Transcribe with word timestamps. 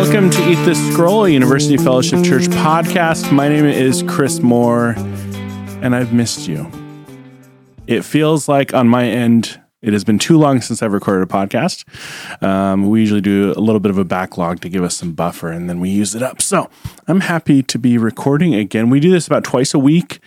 Welcome 0.00 0.30
to 0.30 0.50
Eat 0.50 0.64
the 0.64 0.74
Scroll, 0.74 1.28
University 1.28 1.76
Fellowship 1.76 2.24
Church 2.24 2.44
podcast. 2.44 3.30
My 3.32 3.50
name 3.50 3.66
is 3.66 4.02
Chris 4.04 4.40
Moore, 4.40 4.94
and 5.82 5.94
I've 5.94 6.14
missed 6.14 6.48
you. 6.48 6.72
It 7.86 8.02
feels 8.02 8.48
like 8.48 8.72
on 8.72 8.88
my 8.88 9.04
end, 9.04 9.60
it 9.82 9.92
has 9.92 10.02
been 10.02 10.18
too 10.18 10.38
long 10.38 10.62
since 10.62 10.82
I've 10.82 10.94
recorded 10.94 11.28
a 11.28 11.30
podcast. 11.30 11.84
Um, 12.42 12.88
we 12.88 13.00
usually 13.00 13.20
do 13.20 13.52
a 13.54 13.60
little 13.60 13.78
bit 13.78 13.90
of 13.90 13.98
a 13.98 14.04
backlog 14.06 14.60
to 14.60 14.70
give 14.70 14.82
us 14.82 14.96
some 14.96 15.12
buffer, 15.12 15.50
and 15.50 15.68
then 15.68 15.80
we 15.80 15.90
use 15.90 16.14
it 16.14 16.22
up. 16.22 16.40
So 16.40 16.70
I'm 17.06 17.20
happy 17.20 17.62
to 17.64 17.78
be 17.78 17.98
recording 17.98 18.54
again. 18.54 18.88
We 18.88 19.00
do 19.00 19.10
this 19.10 19.26
about 19.26 19.44
twice 19.44 19.74
a 19.74 19.78
week. 19.78 20.20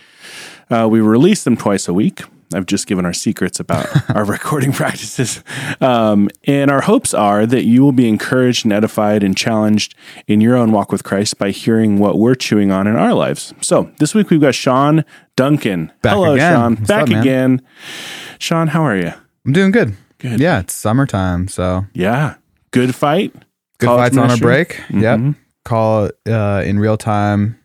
Uh, 0.70 0.86
we 0.88 1.00
release 1.00 1.42
them 1.42 1.56
twice 1.56 1.88
a 1.88 1.92
week. 1.92 2.22
I've 2.52 2.66
just 2.66 2.86
given 2.86 3.04
our 3.04 3.12
secrets 3.12 3.58
about 3.60 3.86
our 4.16 4.24
recording 4.24 4.72
practices. 4.72 5.42
Um, 5.80 6.28
and 6.44 6.70
our 6.70 6.82
hopes 6.82 7.14
are 7.14 7.46
that 7.46 7.64
you 7.64 7.82
will 7.82 7.92
be 7.92 8.08
encouraged 8.08 8.64
and 8.64 8.72
edified 8.72 9.22
and 9.22 9.36
challenged 9.36 9.94
in 10.26 10.40
your 10.40 10.56
own 10.56 10.72
walk 10.72 10.92
with 10.92 11.04
Christ 11.04 11.38
by 11.38 11.50
hearing 11.50 11.98
what 11.98 12.18
we're 12.18 12.34
chewing 12.34 12.70
on 12.70 12.86
in 12.86 12.96
our 12.96 13.14
lives. 13.14 13.54
So 13.60 13.90
this 13.98 14.14
week 14.14 14.30
we've 14.30 14.40
got 14.40 14.54
Sean 14.54 15.04
Duncan. 15.36 15.92
Back 16.02 16.14
Hello, 16.14 16.34
again. 16.34 16.52
Sean. 16.54 16.74
What's 16.76 16.88
Back 16.88 17.02
up, 17.10 17.20
again. 17.20 17.62
Sean, 18.38 18.68
how 18.68 18.82
are 18.82 18.96
you? 18.96 19.12
I'm 19.46 19.52
doing 19.52 19.70
good. 19.70 19.94
Good. 20.18 20.40
Yeah, 20.40 20.60
it's 20.60 20.74
summertime, 20.74 21.48
so 21.48 21.86
Yeah. 21.94 22.34
Good 22.70 22.94
fight. 22.94 23.32
good 23.78 23.86
College 23.86 24.02
fights 24.12 24.16
on 24.16 24.24
a 24.24 24.26
ministry? 24.28 24.44
break. 24.46 24.68
Mhm. 24.88 25.02
Yep. 25.02 25.34
Call 25.64 26.10
uh, 26.28 26.62
in 26.64 26.78
real 26.78 26.96
time. 26.96 27.58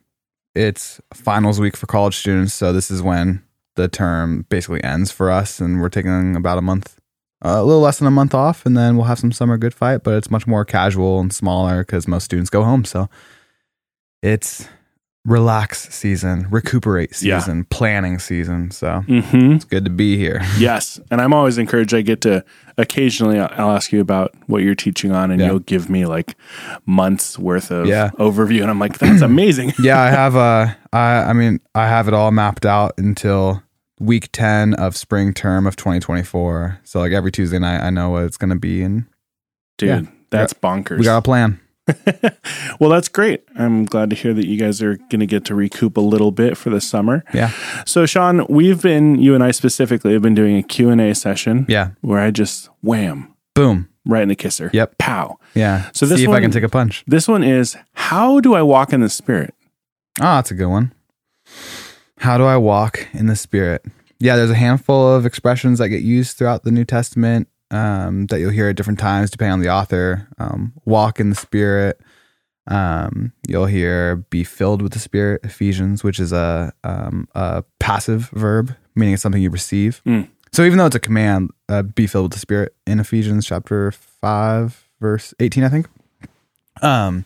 It's 0.56 1.00
finals 1.14 1.60
week 1.60 1.78
for 1.78 1.86
college 1.86 2.18
students, 2.18 2.54
so 2.54 2.74
this 2.74 2.90
is 2.92 3.02
when 3.02 3.44
the 3.80 3.88
term 3.88 4.46
basically 4.50 4.84
ends 4.84 5.12
for 5.12 5.32
us, 5.32 5.60
and 5.60 5.80
we're 5.82 5.90
taking 5.90 6.36
about 6.36 6.58
a 6.58 6.62
month, 6.62 7.00
uh, 7.46 7.58
a 7.62 7.64
little 7.64 7.82
less 7.82 8.00
than 8.00 8.08
a 8.08 8.12
month 8.12 8.34
off, 8.34 8.66
and 8.66 8.76
then 8.78 8.96
we'll 8.98 9.06
have 9.06 9.20
some 9.20 9.32
summer 9.32 9.58
good 9.58 9.74
fight. 9.74 10.04
But 10.04 10.16
it's 10.16 10.30
much 10.32 10.46
more 10.48 10.66
casual 10.66 11.20
and 11.20 11.32
smaller 11.34 11.84
because 11.84 12.08
most 12.08 12.26
students 12.26 12.50
go 12.50 12.64
home, 12.64 12.84
so 12.86 13.10
it's 14.22 14.68
relax 15.26 15.90
season, 15.94 16.48
recuperate 16.50 17.12
Yeah. 17.22 17.40
season, 17.40 17.66
planning 17.66 18.20
season. 18.20 18.72
So 18.72 19.04
Mm-hmm. 19.08 19.52
it's 19.52 19.66
good 19.66 19.84
to 19.86 19.92
be 19.92 20.18
here. 20.18 20.42
Yes, 20.58 21.00
and 21.12 21.22
I'm 21.22 21.34
always 21.34 21.58
encouraged. 21.58 21.94
I 21.94 22.02
get 22.02 22.22
to 22.22 22.44
occasionally 22.78 23.38
I'll 23.40 23.50
I'll 23.58 23.76
ask 23.76 23.92
you 23.92 24.00
about 24.02 24.34
what 24.48 24.64
you're 24.64 24.76
teaching 24.76 25.12
on, 25.12 25.30
and 25.32 25.40
Yeah. 25.40 25.48
you'll 25.48 25.60
give 25.60 25.90
me 25.90 26.06
like 26.06 26.36
months 26.86 27.38
worth 27.38 27.70
of 27.70 27.86
Yeah. 27.86 28.10
overview, 28.18 28.62
and 28.62 28.72
I'm 28.72 28.80
like, 28.80 28.98
that's 28.98 29.22
amazing. 29.34 29.74
yeah, 29.84 30.02
I 30.02 30.10
have 30.10 30.36
uh 30.50 30.74
I 30.94 31.30
I 31.30 31.34
mean, 31.34 31.60
I 31.76 31.88
have 31.88 32.08
it 32.08 32.14
all 32.14 32.32
mapped 32.32 32.66
out 32.66 32.94
until 32.98 33.62
week 34.00 34.30
10 34.32 34.74
of 34.76 34.96
spring 34.98 35.34
term 35.34 35.68
of 35.68 35.76
2024. 35.76 36.80
So 36.84 37.00
like 37.00 37.12
every 37.12 37.32
Tuesday 37.32 37.60
night 37.60 37.82
I 37.82 37.90
know 37.90 38.10
what 38.12 38.24
it's 38.24 38.38
going 38.38 38.50
to 38.52 38.56
be 38.60 38.82
and 38.82 39.06
Dude, 39.78 39.90
Yeah. 39.90 40.02
that's 40.30 40.54
bonkers. 40.54 40.98
we 40.98 41.04
got 41.06 41.18
a 41.18 41.22
plan. 41.22 41.60
well, 42.80 42.90
that's 42.92 43.08
great. 43.08 43.44
I'm 43.56 43.86
glad 43.86 44.10
to 44.12 44.16
hear 44.16 44.34
that 44.34 44.46
you 44.46 44.58
guys 44.58 44.82
are 44.82 44.98
going 44.98 45.22
to 45.22 45.26
get 45.26 45.44
to 45.46 45.56
recoup 45.56 45.98
a 45.98 46.02
little 46.02 46.32
bit 46.32 46.56
for 46.56 46.70
the 46.70 46.80
summer. 46.82 47.24
Yeah. 47.34 47.52
So, 47.86 48.06
Sean, 48.06 48.46
we've 48.48 48.82
been 48.82 49.16
you 49.20 49.34
and 49.36 49.44
I 49.44 49.52
specifically 49.52 50.14
have 50.14 50.22
been 50.22 50.36
doing 50.36 50.56
a 50.58 50.62
Q 50.64 50.90
and 50.90 51.02
A 51.02 51.16
session 51.16 51.66
Yeah. 51.68 51.92
where 52.02 52.20
I 52.20 52.30
just 52.32 52.70
wham 52.82 53.34
Boom. 53.56 53.90
right 54.06 54.22
in 54.22 54.30
the 54.30 54.36
kisser. 54.36 54.70
Yep. 54.74 54.98
Pow. 55.00 55.40
Yeah. 55.56 55.90
So 55.94 56.06
this 56.06 56.20
See 56.20 56.26
if 56.26 56.30
I 56.30 56.42
can 56.42 56.52
take 56.52 56.64
a 56.64 56.70
punch. 56.70 57.04
This 57.08 57.28
one 57.28 57.44
is 57.44 57.76
how 57.94 58.40
do 58.40 58.54
I 58.54 58.62
walk 58.62 58.94
in 58.94 59.02
the 59.02 59.10
Spirit? 59.10 59.56
Oh, 60.20 60.36
that's 60.36 60.52
a 60.52 60.56
good 60.56 60.68
one. 60.70 60.94
How 62.20 62.38
do 62.38 62.44
I 62.44 62.58
walk 62.58 63.08
in 63.14 63.28
the 63.28 63.36
spirit? 63.36 63.86
Yeah, 64.20 64.36
there's 64.36 64.52
a 64.52 64.56
handful 64.56 65.16
of 65.16 65.26
expressions 65.26 65.80
that 65.80 65.88
get 65.88 66.02
used 66.02 66.38
throughout 66.38 66.64
the 66.64 66.72
New 66.72 66.84
Testament 66.84 67.48
um, 67.72 68.28
that 68.28 68.42
you'll 68.42 68.52
hear 68.52 68.68
at 68.68 68.76
different 68.76 69.00
times 69.00 69.32
depending 69.32 69.54
on 69.54 69.60
the 69.62 69.70
author. 69.70 70.28
Um, 70.38 70.74
walk 70.84 71.22
in 71.22 71.30
the 71.30 71.36
spirit. 71.36 72.02
Um, 72.68 73.32
you'll 73.48 73.68
hear 73.68 74.18
be 74.18 74.44
filled 74.44 74.82
with 74.82 74.92
the 74.92 75.00
spirit, 75.00 75.42
Ephesians, 75.46 76.04
which 76.04 76.20
is 76.20 76.34
a, 76.34 76.74
um, 76.84 77.30
a 77.36 77.64
passive 77.80 78.30
verb, 78.34 78.76
meaning 78.96 79.14
it's 79.14 79.24
something 79.24 79.42
you 79.42 79.50
receive. 79.50 80.02
Mm. 80.06 80.28
So 80.52 80.64
even 80.64 80.78
though 80.78 80.88
it's 80.88 80.96
a 80.98 81.00
command, 81.00 81.52
uh, 81.70 81.84
be 81.84 82.06
filled 82.06 82.26
with 82.26 82.34
the 82.34 82.40
spirit 82.40 82.76
in 82.86 83.00
Ephesians 83.00 83.46
chapter 83.46 83.94
5, 83.94 84.90
verse 85.00 85.34
18, 85.40 85.64
I 85.64 85.70
think. 85.70 85.88
Um, 86.82 87.24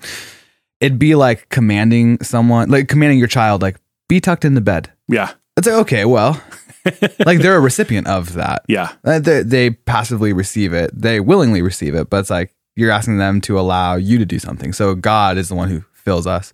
it'd 0.79 0.99
be 0.99 1.15
like 1.15 1.49
commanding 1.49 2.21
someone, 2.21 2.69
like 2.69 2.87
commanding 2.87 3.17
your 3.17 3.27
child, 3.27 3.63
like 3.63 3.77
be 4.07 4.21
tucked 4.21 4.45
in 4.45 4.53
the 4.53 4.61
bed. 4.61 4.92
Yeah. 5.07 5.31
It's 5.57 5.67
like 5.67 5.75
okay, 5.81 6.05
well, 6.05 6.41
like 7.25 7.39
they're 7.39 7.55
a 7.57 7.61
recipient 7.61 8.07
of 8.07 8.33
that. 8.33 8.63
Yeah. 8.67 8.91
Uh, 9.03 9.19
They, 9.19 9.43
they 9.43 9.69
passively 9.71 10.33
receive 10.33 10.73
it. 10.73 10.91
They 10.99 11.19
willingly 11.19 11.61
receive 11.61 11.95
it, 11.95 12.09
but 12.09 12.17
it's 12.17 12.29
like 12.29 12.53
you're 12.75 12.91
asking 12.91 13.17
them 13.17 13.39
to 13.41 13.59
allow 13.59 13.95
you 13.95 14.17
to 14.17 14.25
do 14.25 14.39
something. 14.39 14.73
So 14.73 14.95
God 14.95 15.37
is 15.37 15.49
the 15.49 15.55
one 15.55 15.69
who 15.69 15.83
fills 15.93 16.25
us. 16.25 16.51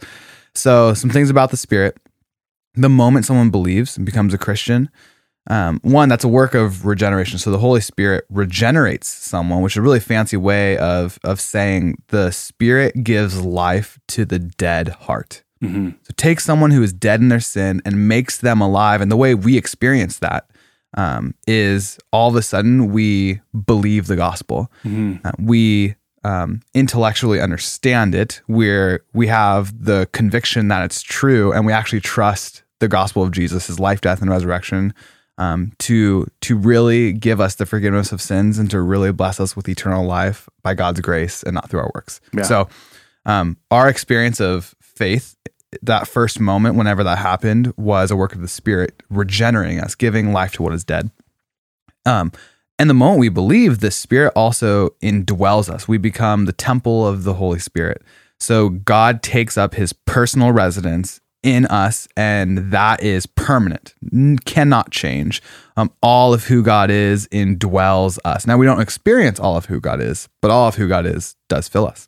So 0.53 0.93
some 0.93 1.09
things 1.09 1.29
about 1.29 1.51
the 1.51 1.57
Spirit. 1.57 1.97
The 2.75 2.89
moment 2.89 3.25
someone 3.25 3.49
believes 3.49 3.97
and 3.97 4.05
becomes 4.05 4.33
a 4.33 4.37
Christian, 4.37 4.89
um, 5.49 5.79
one 5.81 6.07
that's 6.09 6.23
a 6.23 6.27
work 6.29 6.53
of 6.53 6.85
regeneration. 6.85 7.39
So 7.39 7.49
the 7.51 7.57
Holy 7.57 7.81
Spirit 7.81 8.25
regenerates 8.29 9.07
someone, 9.07 9.61
which 9.61 9.73
is 9.73 9.77
a 9.77 9.81
really 9.81 9.99
fancy 9.99 10.37
way 10.37 10.77
of 10.77 11.17
of 11.23 11.41
saying 11.41 11.95
the 12.09 12.31
Spirit 12.31 13.03
gives 13.03 13.41
life 13.41 13.99
to 14.09 14.25
the 14.25 14.39
dead 14.39 14.89
heart. 14.89 15.43
Hmm 15.61 15.89
So 16.03 16.13
take 16.15 16.39
someone 16.39 16.71
who 16.71 16.83
is 16.83 16.93
dead 16.93 17.19
in 17.21 17.29
their 17.29 17.39
sin 17.39 17.81
and 17.85 18.07
makes 18.07 18.37
them 18.37 18.61
alive. 18.61 19.01
And 19.01 19.11
the 19.11 19.17
way 19.17 19.35
we 19.35 19.57
experience 19.57 20.19
that 20.19 20.49
um, 20.97 21.33
is 21.47 21.99
all 22.11 22.29
of 22.29 22.35
a 22.35 22.41
sudden 22.41 22.91
we 22.91 23.41
believe 23.65 24.07
the 24.07 24.15
gospel. 24.15 24.71
hmm 24.83 25.15
Uh, 25.23 25.31
we 25.37 25.95
um, 26.23 26.61
intellectually 26.73 27.39
understand 27.39 28.13
it. 28.15 28.41
Where 28.47 29.01
we 29.13 29.27
have 29.27 29.85
the 29.85 30.07
conviction 30.11 30.67
that 30.69 30.83
it's 30.83 31.01
true, 31.01 31.53
and 31.53 31.65
we 31.65 31.73
actually 31.73 32.01
trust 32.01 32.63
the 32.79 32.87
gospel 32.87 33.23
of 33.23 33.31
Jesus, 33.31 33.67
His 33.67 33.79
life, 33.79 34.01
death, 34.01 34.21
and 34.21 34.29
resurrection, 34.29 34.93
um, 35.37 35.71
to 35.79 36.27
to 36.41 36.57
really 36.57 37.13
give 37.13 37.39
us 37.39 37.55
the 37.55 37.65
forgiveness 37.65 38.11
of 38.11 38.21
sins 38.21 38.59
and 38.59 38.69
to 38.71 38.81
really 38.81 39.11
bless 39.13 39.39
us 39.39 39.55
with 39.55 39.69
eternal 39.69 40.05
life 40.05 40.49
by 40.61 40.73
God's 40.73 40.99
grace 40.99 41.43
and 41.43 41.53
not 41.53 41.69
through 41.69 41.79
our 41.81 41.91
works. 41.95 42.19
Yeah. 42.33 42.43
So, 42.43 42.67
um, 43.25 43.57
our 43.71 43.87
experience 43.87 44.41
of 44.41 44.75
faith, 44.99 45.37
that 45.81 46.07
first 46.07 46.39
moment, 46.39 46.75
whenever 46.75 47.03
that 47.03 47.19
happened, 47.19 47.73
was 47.77 48.11
a 48.11 48.15
work 48.15 48.35
of 48.35 48.41
the 48.41 48.47
Spirit 48.47 49.01
regenerating 49.09 49.79
us, 49.79 49.95
giving 49.95 50.33
life 50.33 50.51
to 50.53 50.63
what 50.63 50.73
is 50.73 50.83
dead. 50.83 51.09
Um, 52.05 52.31
and 52.77 52.89
the 52.89 52.93
moment 52.93 53.19
we 53.19 53.29
believe, 53.29 53.79
the 53.79 53.91
Spirit 53.91 54.33
also 54.35 54.89
indwells 55.01 55.69
us. 55.69 55.87
We 55.87 55.97
become 55.97 56.45
the 56.45 56.53
temple 56.53 57.07
of 57.07 57.23
the 57.23 57.35
Holy 57.35 57.59
Spirit. 57.59 58.01
So 58.39 58.69
God 58.69 59.23
takes 59.23 59.57
up 59.57 59.75
his 59.75 59.93
personal 59.93 60.51
residence 60.51 61.21
in 61.43 61.65
us, 61.67 62.07
and 62.17 62.71
that 62.71 63.01
is 63.01 63.25
permanent, 63.25 63.93
cannot 64.45 64.91
change. 64.91 65.41
Um, 65.77 65.91
all 66.03 66.33
of 66.33 66.45
who 66.45 66.61
God 66.61 66.91
is 66.91 67.27
indwells 67.29 68.17
us. 68.25 68.45
Now, 68.45 68.57
we 68.57 68.65
don't 68.65 68.81
experience 68.81 69.39
all 69.39 69.55
of 69.55 69.65
who 69.65 69.79
God 69.79 70.01
is, 70.01 70.27
but 70.41 70.51
all 70.51 70.67
of 70.67 70.75
who 70.75 70.89
God 70.89 71.05
is 71.05 71.35
does 71.47 71.69
fill 71.69 71.87
us. 71.87 72.07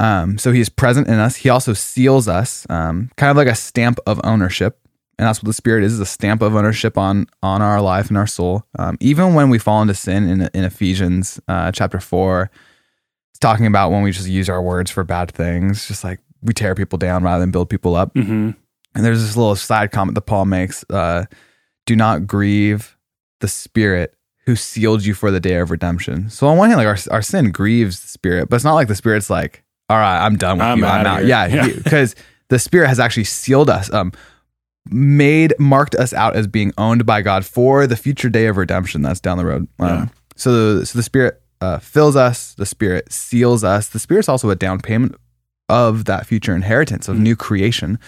Um, 0.00 0.38
so 0.38 0.52
he 0.52 0.60
is 0.60 0.68
present 0.68 1.08
in 1.08 1.18
us. 1.18 1.36
He 1.36 1.48
also 1.48 1.72
seals 1.74 2.28
us, 2.28 2.66
um, 2.70 3.10
kind 3.16 3.30
of 3.30 3.36
like 3.36 3.48
a 3.48 3.54
stamp 3.54 3.98
of 4.06 4.20
ownership. 4.24 4.78
And 5.18 5.28
that's 5.28 5.40
what 5.42 5.46
the 5.46 5.52
Spirit 5.52 5.84
is, 5.84 5.92
is 5.92 6.00
a 6.00 6.06
stamp 6.06 6.42
of 6.42 6.56
ownership 6.56 6.96
on 6.96 7.26
on 7.42 7.60
our 7.62 7.80
life 7.80 8.08
and 8.08 8.16
our 8.16 8.26
soul. 8.26 8.64
Um, 8.78 8.96
even 9.00 9.34
when 9.34 9.50
we 9.50 9.58
fall 9.58 9.82
into 9.82 9.94
sin 9.94 10.28
in, 10.28 10.42
in 10.54 10.64
Ephesians 10.64 11.38
uh, 11.48 11.70
chapter 11.70 12.00
4, 12.00 12.50
it's 13.30 13.38
talking 13.38 13.66
about 13.66 13.90
when 13.92 14.02
we 14.02 14.10
just 14.10 14.26
use 14.28 14.48
our 14.48 14.62
words 14.62 14.90
for 14.90 15.04
bad 15.04 15.30
things, 15.30 15.86
just 15.86 16.02
like 16.02 16.20
we 16.40 16.54
tear 16.54 16.74
people 16.74 16.98
down 16.98 17.22
rather 17.22 17.40
than 17.40 17.50
build 17.50 17.68
people 17.68 17.94
up. 17.94 18.12
hmm 18.14 18.50
And 18.94 19.04
there's 19.04 19.22
this 19.22 19.36
little 19.36 19.54
side 19.54 19.92
comment 19.92 20.14
that 20.14 20.22
Paul 20.22 20.46
makes 20.46 20.84
uh, 20.90 21.26
do 21.86 21.94
not 21.94 22.26
grieve 22.26 22.96
the 23.40 23.48
Spirit 23.48 24.14
who 24.46 24.56
sealed 24.56 25.04
you 25.04 25.14
for 25.14 25.30
the 25.30 25.38
day 25.40 25.56
of 25.56 25.70
redemption. 25.70 26.30
So, 26.30 26.48
on 26.48 26.56
one 26.56 26.70
hand, 26.70 26.78
like 26.78 26.88
our, 26.88 27.14
our 27.14 27.22
sin 27.22 27.52
grieves 27.52 28.00
the 28.00 28.08
Spirit, 28.08 28.48
but 28.48 28.56
it's 28.56 28.64
not 28.64 28.74
like 28.74 28.88
the 28.88 28.96
Spirit's 28.96 29.30
like, 29.30 29.62
all 29.88 29.98
right, 29.98 30.24
I'm 30.24 30.36
done 30.36 30.58
with 30.58 30.66
I'm 30.66 30.78
you. 30.78 30.86
I'm 30.86 31.06
out. 31.06 31.18
here. 31.20 31.28
Yeah. 31.28 31.46
Yeah. 31.46 31.68
Because 31.84 32.14
the 32.48 32.58
Spirit 32.58 32.88
has 32.88 33.00
actually 33.00 33.24
sealed 33.24 33.70
us, 33.70 33.92
um, 33.92 34.12
made, 34.86 35.54
marked 35.58 35.94
us 35.94 36.12
out 36.12 36.36
as 36.36 36.46
being 36.46 36.72
owned 36.78 37.06
by 37.06 37.22
God 37.22 37.44
for 37.44 37.86
the 37.86 37.96
future 37.96 38.28
day 38.28 38.46
of 38.46 38.56
redemption 38.56 39.02
that's 39.02 39.20
down 39.20 39.38
the 39.38 39.46
road. 39.46 39.68
Um, 39.78 39.88
Yeah. 39.88 40.06
So, 40.36 40.78
the, 40.78 40.86
so 40.86 40.98
the 40.98 41.02
Spirit 41.02 41.42
uh, 41.60 41.78
fills 41.78 42.16
us, 42.16 42.54
the 42.54 42.66
Spirit 42.66 43.12
seals 43.12 43.64
us. 43.64 43.88
The 43.88 43.98
Spirit's 43.98 44.28
also 44.28 44.50
a 44.50 44.56
down 44.56 44.80
payment 44.80 45.14
of 45.68 46.04
that 46.04 46.26
future 46.26 46.54
inheritance 46.54 47.08
of 47.08 47.18
new 47.18 47.34
creation. 47.36 47.98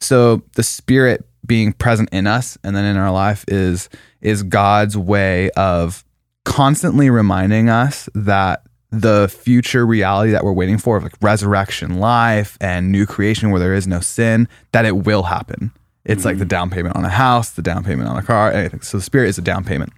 So 0.00 0.42
the 0.54 0.62
spirit 0.62 1.24
being 1.44 1.72
present 1.72 2.08
in 2.12 2.26
us 2.26 2.56
and 2.64 2.74
then 2.74 2.84
in 2.84 2.96
our 2.96 3.12
life 3.12 3.44
is 3.48 3.88
is 4.20 4.42
God's 4.42 4.96
way 4.96 5.50
of 5.50 6.04
constantly 6.44 7.10
reminding 7.10 7.68
us 7.68 8.08
that 8.14 8.62
the 8.92 9.28
future 9.28 9.86
reality 9.86 10.30
that 10.32 10.44
we're 10.44 10.52
waiting 10.52 10.78
for, 10.78 10.98
of 10.98 11.02
like 11.02 11.14
resurrection 11.20 11.98
life 11.98 12.58
and 12.60 12.92
new 12.92 13.06
creation 13.06 13.50
where 13.50 13.58
there 13.58 13.74
is 13.74 13.86
no 13.86 14.00
sin, 14.00 14.48
that 14.72 14.84
it 14.84 14.98
will 14.98 15.24
happen. 15.24 15.72
It's 16.04 16.24
like 16.24 16.38
the 16.38 16.44
down 16.44 16.68
payment 16.68 16.96
on 16.96 17.04
a 17.04 17.08
house, 17.08 17.50
the 17.50 17.62
down 17.62 17.84
payment 17.84 18.08
on 18.08 18.16
a 18.16 18.22
car, 18.22 18.50
anything. 18.50 18.80
So 18.80 18.98
the 18.98 19.02
spirit 19.02 19.28
is 19.28 19.38
a 19.38 19.42
down 19.42 19.64
payment. 19.64 19.92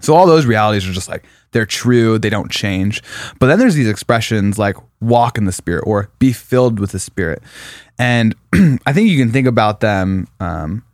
So 0.00 0.14
all 0.14 0.26
those 0.26 0.46
realities 0.46 0.88
are 0.88 0.92
just 0.92 1.08
like 1.08 1.24
they're 1.52 1.66
true, 1.66 2.18
they 2.18 2.30
don't 2.30 2.50
change. 2.50 3.02
But 3.38 3.48
then 3.48 3.58
there's 3.58 3.74
these 3.74 3.88
expressions 3.88 4.58
like 4.58 4.76
walk 5.00 5.36
in 5.36 5.44
the 5.44 5.52
spirit 5.52 5.84
or 5.86 6.10
be 6.18 6.32
filled 6.32 6.78
with 6.78 6.92
the 6.92 6.98
spirit. 6.98 7.42
And 7.98 8.34
I 8.86 8.92
think 8.92 9.08
you 9.08 9.18
can 9.18 9.32
think 9.32 9.46
about 9.46 9.80
them 9.80 10.28
um, 10.40 10.84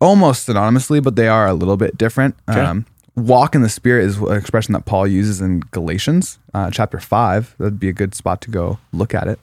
almost 0.00 0.48
synonymously, 0.48 1.02
but 1.02 1.16
they 1.16 1.28
are 1.28 1.46
a 1.46 1.54
little 1.54 1.76
bit 1.76 1.98
different. 1.98 2.36
Okay. 2.48 2.60
Um, 2.60 2.86
walk 3.26 3.54
in 3.54 3.62
the 3.62 3.68
spirit 3.68 4.04
is 4.04 4.18
an 4.18 4.36
expression 4.36 4.72
that 4.72 4.84
Paul 4.84 5.06
uses 5.06 5.40
in 5.40 5.60
Galatians 5.70 6.38
uh, 6.54 6.70
chapter 6.70 7.00
5. 7.00 7.56
That'd 7.58 7.80
be 7.80 7.88
a 7.88 7.92
good 7.92 8.14
spot 8.14 8.40
to 8.42 8.50
go 8.50 8.78
look 8.92 9.14
at 9.14 9.28
it. 9.28 9.38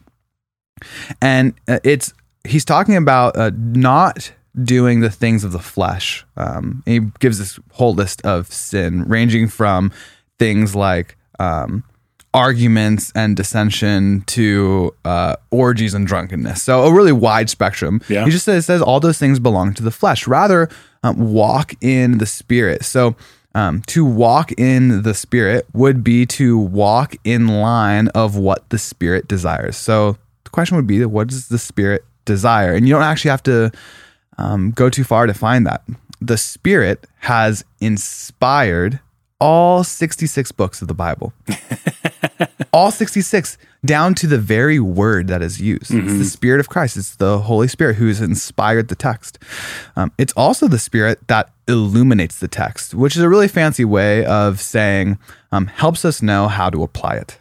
And 1.21 1.53
uh, 1.67 1.79
it's 1.83 2.13
he's 2.43 2.65
talking 2.65 2.95
about 2.95 3.37
uh, 3.37 3.51
not 3.55 4.31
doing 4.63 5.01
the 5.01 5.09
things 5.09 5.43
of 5.43 5.51
the 5.51 5.59
flesh. 5.59 6.25
Um, 6.37 6.83
he 6.85 6.99
gives 7.19 7.39
this 7.39 7.59
whole 7.71 7.93
list 7.93 8.21
of 8.25 8.51
sin, 8.51 9.03
ranging 9.03 9.47
from 9.47 9.91
things 10.39 10.75
like 10.75 11.17
um, 11.39 11.83
arguments 12.33 13.11
and 13.15 13.35
dissension 13.35 14.21
to 14.27 14.93
uh, 15.05 15.35
orgies 15.51 15.93
and 15.93 16.07
drunkenness. 16.07 16.61
So 16.61 16.83
a 16.83 16.93
really 16.93 17.11
wide 17.11 17.49
spectrum. 17.49 18.01
Yeah. 18.09 18.25
He 18.25 18.31
just 18.31 18.45
says, 18.45 18.65
says 18.65 18.81
all 18.81 18.99
those 18.99 19.17
things 19.17 19.39
belong 19.39 19.73
to 19.75 19.83
the 19.83 19.91
flesh. 19.91 20.27
Rather, 20.27 20.69
um, 21.03 21.33
walk 21.33 21.73
in 21.81 22.17
the 22.17 22.25
spirit. 22.25 22.83
So 22.83 23.15
um, 23.55 23.81
to 23.83 24.05
walk 24.05 24.51
in 24.59 25.01
the 25.03 25.13
spirit 25.13 25.65
would 25.73 26.03
be 26.03 26.25
to 26.25 26.57
walk 26.57 27.15
in 27.23 27.47
line 27.47 28.09
of 28.09 28.35
what 28.35 28.69
the 28.69 28.77
spirit 28.77 29.27
desires. 29.27 29.77
So 29.77 30.17
the 30.43 30.49
question 30.49 30.75
would 30.75 30.85
be, 30.85 31.03
what 31.05 31.29
does 31.29 31.47
the 31.47 31.57
spirit 31.57 32.03
desire? 32.25 32.73
And 32.73 32.85
you 32.85 32.93
don't 32.93 33.03
actually 33.03 33.31
have 33.31 33.43
to 33.43 33.71
um, 34.37 34.71
go 34.71 34.89
too 34.89 35.05
far 35.05 35.25
to 35.25 35.33
find 35.33 35.65
that. 35.65 35.83
The 36.19 36.37
spirit 36.37 37.07
has 37.19 37.63
inspired 37.79 38.99
all 39.39 39.85
66 39.85 40.51
books 40.51 40.81
of 40.81 40.89
the 40.89 40.93
Bible. 40.93 41.33
all 42.73 42.91
66 42.91 43.57
down 43.85 44.15
to 44.15 44.27
the 44.27 44.37
very 44.37 44.79
word 44.79 45.27
that 45.27 45.41
is 45.41 45.61
used. 45.61 45.91
It's 45.93 46.17
the 46.17 46.25
Spirit 46.25 46.59
of 46.59 46.69
Christ. 46.69 46.97
It's 46.97 47.15
the 47.15 47.39
Holy 47.39 47.67
Spirit 47.67 47.95
who 47.97 48.07
has 48.07 48.19
inspired 48.21 48.87
the 48.87 48.95
text. 48.95 49.37
Um, 49.95 50.11
it's 50.17 50.33
also 50.33 50.67
the 50.67 50.79
Spirit 50.79 51.27
that 51.27 51.51
illuminates 51.67 52.39
the 52.39 52.47
text, 52.47 52.93
which 52.93 53.15
is 53.15 53.21
a 53.21 53.29
really 53.29 53.47
fancy 53.47 53.85
way 53.85 54.25
of 54.25 54.59
saying 54.59 55.17
um, 55.51 55.67
helps 55.67 56.03
us 56.03 56.21
know 56.21 56.47
how 56.47 56.69
to 56.69 56.83
apply 56.83 57.15
it. 57.15 57.37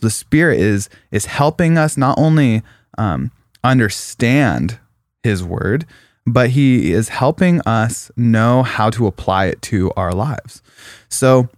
The 0.00 0.10
Spirit 0.10 0.60
is 0.60 0.88
is 1.10 1.26
helping 1.26 1.76
us 1.76 1.96
not 1.96 2.16
only 2.18 2.62
um, 2.98 3.30
understand 3.64 4.78
His 5.22 5.42
word, 5.44 5.86
but 6.26 6.50
He 6.50 6.92
is 6.92 7.08
helping 7.08 7.60
us 7.62 8.10
know 8.16 8.62
how 8.62 8.90
to 8.90 9.06
apply 9.06 9.46
it 9.46 9.60
to 9.62 9.90
our 9.96 10.12
lives. 10.12 10.62
So 11.08 11.48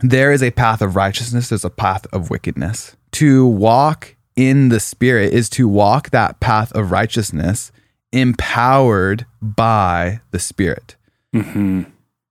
there 0.00 0.32
is 0.32 0.42
a 0.42 0.50
path 0.50 0.82
of 0.82 0.96
righteousness, 0.96 1.48
there's 1.48 1.64
a 1.64 1.70
path 1.70 2.06
of 2.12 2.30
wickedness. 2.30 2.96
To 3.12 3.46
walk 3.46 4.14
in 4.36 4.68
the 4.68 4.80
spirit 4.80 5.32
is 5.32 5.48
to 5.50 5.66
walk 5.68 6.10
that 6.10 6.40
path 6.40 6.70
of 6.72 6.90
righteousness 6.90 7.72
empowered 8.12 9.24
by 9.40 10.20
the 10.30 10.38
spirit. 10.38 10.96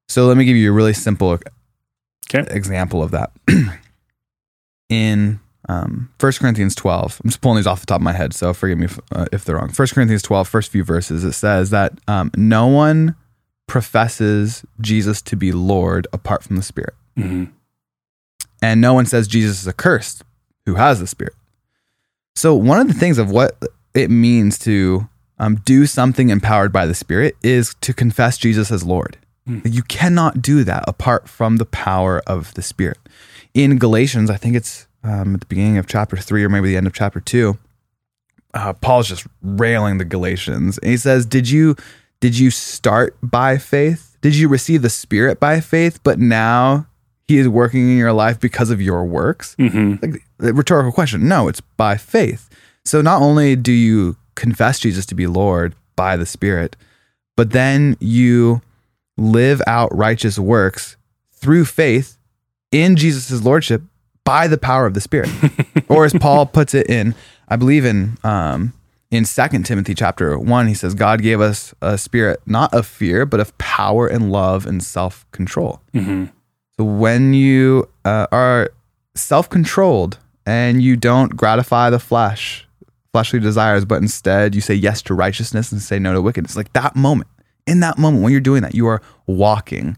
So 0.08 0.26
let 0.28 0.38
me 0.38 0.46
give 0.46 0.56
you 0.58 0.70
a 0.70 0.74
really 0.74 0.94
simple 0.94 1.40
Okay. 2.34 2.46
example 2.56 3.04
of 3.04 3.12
that. 3.12 3.32
in 4.90 5.40
um, 5.70 6.10
1 6.20 6.32
Corinthians 6.34 6.76
12, 6.76 7.22
I'm 7.24 7.30
just 7.30 7.42
pulling 7.42 7.58
these 7.58 7.68
off 7.68 7.80
the 7.80 7.86
top 7.88 7.98
of 7.98 8.04
my 8.04 8.14
head, 8.14 8.34
so 8.34 8.54
forgive 8.54 8.78
me 8.78 8.86
if, 8.86 9.00
uh, 9.12 9.26
if 9.32 9.46
they're 9.46 9.56
wrong. 9.58 9.70
1 9.70 9.88
Corinthians 9.90 10.22
12, 10.22 10.48
first 10.48 10.72
few 10.72 10.84
verses, 10.84 11.24
it 11.24 11.34
says 11.34 11.70
that 11.72 11.94
um, 12.08 12.32
no 12.38 12.68
one 12.68 13.16
professes 13.68 14.64
Jesus 14.82 15.22
to 15.24 15.36
be 15.36 15.52
Lord 15.52 16.08
apart 16.14 16.44
from 16.44 16.56
the 16.56 16.62
Spirit. 16.64 16.94
Mhm. 17.18 17.50
And 18.62 18.82
no 18.82 18.94
one 18.94 19.06
says 19.06 19.28
Jesus 19.28 19.62
is 19.62 19.68
accursed 19.68 20.24
who 20.66 20.76
has 20.76 21.00
the 21.00 21.08
Spirit. 21.08 21.34
So, 22.36 22.56
one 22.56 22.80
of 22.80 22.88
the 22.88 22.94
things 22.94 23.18
of 23.18 23.32
what 23.32 23.58
it 23.94 24.10
means 24.10 24.58
to 24.60 25.08
um, 25.38 25.56
do 25.66 25.86
something 25.86 26.30
empowered 26.30 26.72
by 26.72 26.86
the 26.86 26.94
Spirit 26.94 27.36
is 27.44 27.76
to 27.82 27.94
confess 27.94 28.38
Jesus 28.38 28.72
as 28.72 28.84
Lord. 28.84 29.18
You 29.64 29.84
cannot 29.84 30.42
do 30.42 30.64
that 30.64 30.84
apart 30.88 31.30
from 31.30 31.58
the 31.58 31.66
power 31.66 32.24
of 32.26 32.56
the 32.56 32.64
Spirit. 32.64 32.98
In 33.54 33.78
Galatians, 33.78 34.32
I 34.32 34.38
think 34.38 34.56
it's 34.56 34.88
um, 35.04 35.36
at 35.36 35.42
the 35.42 35.46
beginning 35.46 35.78
of 35.78 35.86
chapter 35.86 36.18
three 36.18 36.44
or 36.44 36.50
maybe 36.50 36.70
the 36.70 36.78
end 36.78 36.88
of 36.88 36.94
chapter 36.94 37.20
two, 37.20 37.60
uh, 38.56 38.74
Paul's 38.74 39.08
just 39.08 39.28
railing 39.44 40.00
the 40.00 40.06
Galatians, 40.06 40.80
and 40.80 40.90
he 40.90 40.98
says, 40.98 41.28
"Did 41.28 41.48
you 41.48 41.76
did 42.22 42.40
you 42.40 42.50
start 42.50 43.16
by 43.22 43.60
faith? 43.60 44.18
Did 44.22 44.36
you 44.36 44.48
receive 44.48 44.82
the 44.82 44.90
Spirit 44.90 45.40
by 45.40 45.60
faith? 45.60 46.00
But 46.02 46.18
now 46.18 46.88
He 47.28 47.38
is 47.38 47.48
working 47.48 47.90
in 47.90 47.98
your 47.98 48.14
life 48.14 48.40
because 48.40 48.70
of 48.70 48.82
your 48.82 49.04
works." 49.06 49.56
Mhm. 49.60 50.02
Like 50.02 50.22
the 50.38 50.54
rhetorical 50.54 50.92
question. 50.92 51.28
No, 51.28 51.48
it's 51.48 51.62
by 51.62 51.98
faith. 51.98 52.50
So 52.84 53.02
not 53.02 53.22
only 53.22 53.56
do 53.56 53.72
you 53.72 54.16
confess 54.36 54.80
Jesus 54.80 55.06
to 55.08 55.16
be 55.16 55.28
Lord 55.28 55.74
by 55.96 56.18
the 56.18 56.26
Spirit, 56.26 56.76
but 57.36 57.52
then 57.52 57.98
you 58.00 58.62
live 59.18 59.62
out 59.66 59.96
righteous 59.96 60.38
works 60.38 60.98
through 61.34 61.66
faith 61.66 62.18
in 62.72 62.96
Jesus' 62.96 63.44
lordship 63.44 63.82
by 64.24 64.48
the 64.48 64.58
power 64.58 64.86
of 64.86 64.94
the 64.94 65.02
Spirit. 65.02 65.30
or 65.88 66.06
as 66.06 66.14
Paul 66.14 66.46
puts 66.46 66.74
it 66.74 66.88
in, 66.90 67.16
I 67.48 67.56
believe 67.56 67.86
in 67.86 68.18
um 68.24 68.74
in 69.12 69.24
Second 69.24 69.64
Timothy 69.66 69.94
chapter 69.96 70.38
one, 70.38 70.68
he 70.68 70.74
says, 70.74 70.94
God 70.94 71.22
gave 71.22 71.40
us 71.40 71.74
a 71.82 71.98
spirit 71.98 72.42
not 72.46 72.74
of 72.74 72.86
fear, 72.86 73.26
but 73.26 73.40
of 73.40 73.58
power 73.58 74.08
and 74.08 74.32
love 74.32 74.66
and 74.66 74.84
self-control. 74.84 75.80
So 76.78 76.86
when 76.86 77.34
you 77.34 77.90
uh, 78.04 78.28
are 78.32 78.70
self-controlled 79.16 80.20
and 80.46 80.82
you 80.82 80.98
don't 80.98 81.36
gratify 81.36 81.90
the 81.90 82.00
flesh, 82.00 82.68
fleshly 83.14 83.40
desires, 83.40 83.86
but 83.86 84.02
instead 84.02 84.54
you 84.54 84.62
say 84.62 84.74
yes 84.74 85.02
to 85.04 85.14
righteousness 85.14 85.72
and 85.72 85.82
say 85.82 86.00
no 86.00 86.14
to 86.14 86.22
wickedness, 86.22 86.56
like 86.56 86.74
that 86.74 86.96
moment, 86.96 87.30
in 87.66 87.80
that 87.80 87.98
moment 87.98 88.24
when 88.24 88.32
you're 88.32 88.42
doing 88.42 88.62
that, 88.62 88.76
you 88.76 88.88
are 88.88 89.02
walking 89.26 89.98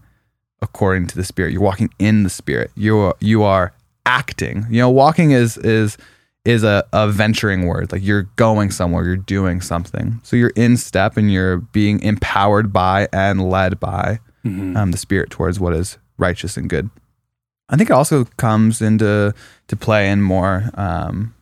according 0.62 1.07
to 1.07 1.15
the 1.15 1.24
spirit. 1.24 1.51
You're 1.51 1.62
walking 1.62 1.89
in 2.00 2.24
the 2.24 2.29
spirit. 2.29 2.71
You 2.75 2.97
are 3.00 3.15
you 3.19 3.44
are 3.44 3.73
acting. 4.06 4.65
You 4.69 4.80
know, 4.81 4.89
walking 4.89 5.31
is 5.31 5.57
is 5.57 5.97
is 6.45 6.63
a, 6.63 6.85
a 6.94 7.09
venturing 7.09 7.65
word. 7.65 7.91
Like 7.91 8.03
you're 8.03 8.23
going 8.38 8.71
somewhere, 8.71 9.03
you're 9.03 9.18
doing 9.18 9.62
something. 9.62 10.19
So 10.23 10.35
you're 10.35 10.53
in 10.56 10.77
step 10.77 11.18
and 11.18 11.31
you're 11.31 11.57
being 11.57 12.00
empowered 12.01 12.71
by 12.71 13.09
and 13.12 13.50
led 13.50 13.80
by 13.80 14.19
um, 14.77 14.91
the 14.91 14.97
spirit 14.97 15.30
towards 15.30 15.59
what 15.59 15.73
is 15.73 15.97
righteous 16.18 16.58
and 16.58 16.69
good. 16.69 16.90
I 17.69 17.75
think 17.75 17.90
it 17.90 17.94
also 17.94 18.25
comes 18.38 18.81
into 18.81 19.34
to 19.68 19.75
play 19.75 20.10
in 20.10 20.22
more 20.22 20.69
um, 20.75 21.33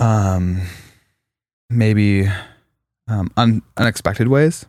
um, 0.00 0.62
maybe 1.70 2.28
um, 3.08 3.30
un- 3.36 3.62
unexpected 3.76 4.28
ways. 4.28 4.66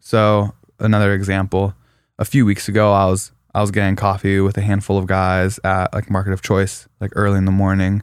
So 0.00 0.54
another 0.78 1.12
example, 1.12 1.74
a 2.18 2.24
few 2.24 2.46
weeks 2.46 2.68
ago, 2.68 2.92
I 2.92 3.06
was 3.06 3.32
I 3.54 3.60
was 3.60 3.70
getting 3.70 3.96
coffee 3.96 4.40
with 4.40 4.56
a 4.58 4.60
handful 4.60 4.98
of 4.98 5.06
guys 5.06 5.58
at 5.64 5.92
like 5.92 6.10
Market 6.10 6.32
of 6.32 6.42
Choice, 6.42 6.88
like 7.00 7.12
early 7.14 7.38
in 7.38 7.44
the 7.44 7.52
morning, 7.52 8.02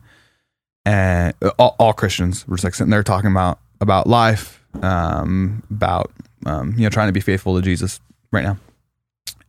and 0.85 1.33
all, 1.57 1.75
all 1.79 1.93
Christians 1.93 2.47
were 2.47 2.55
just 2.55 2.63
like 2.63 2.75
sitting 2.75 2.91
there 2.91 3.03
talking 3.03 3.31
about 3.31 3.59
about 3.81 4.07
life, 4.07 4.63
um, 4.81 5.63
about 5.69 6.11
um, 6.45 6.73
you 6.75 6.83
know 6.83 6.89
trying 6.89 7.07
to 7.07 7.13
be 7.13 7.19
faithful 7.19 7.55
to 7.55 7.61
Jesus 7.61 7.99
right 8.31 8.43
now. 8.43 8.57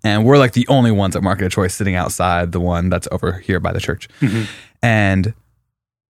And 0.05 0.25
we're 0.25 0.37
like 0.39 0.53
the 0.53 0.69
only 0.69 0.91
ones 0.93 1.17
at 1.17 1.23
Market 1.23 1.47
of 1.47 1.53
Choice 1.53 1.75
sitting 1.75 1.95
outside 1.97 2.53
the 2.53 2.61
one 2.61 2.91
that's 2.91 3.09
over 3.11 3.33
here 3.39 3.59
by 3.59 3.73
the 3.73 3.81
church. 3.81 4.07
And 4.83 5.35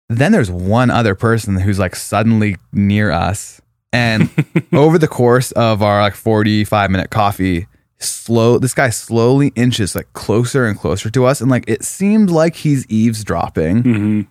then 0.08 0.32
there's 0.32 0.50
one 0.50 0.90
other 0.90 1.14
person 1.14 1.58
who's 1.60 1.78
like 1.78 1.94
suddenly 1.94 2.56
near 2.72 3.10
us. 3.10 3.60
And 3.92 4.30
over 4.72 4.98
the 4.98 5.08
course 5.08 5.52
of 5.52 5.82
our 5.82 6.00
like 6.00 6.14
45 6.14 6.90
minute 6.90 7.10
coffee, 7.10 7.66
slow 7.98 8.58
this 8.58 8.74
guy 8.74 8.88
slowly 8.90 9.52
inches 9.54 9.94
like 9.94 10.10
closer 10.14 10.66
and 10.66 10.78
closer 10.78 11.10
to 11.10 11.26
us. 11.26 11.40
And 11.42 11.50
like 11.50 11.64
it 11.68 11.84
seemed 11.84 12.30
like 12.30 12.56
he's 12.56 12.86
eavesdropping. 12.88 13.82
Mhm. 13.82 14.26